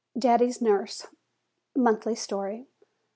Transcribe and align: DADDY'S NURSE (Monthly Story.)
DADDY'S 0.17 0.63
NURSE 0.63 1.05
(Monthly 1.75 2.15
Story.) 2.15 2.65